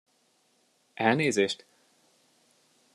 [0.93, 1.65] Elnézést?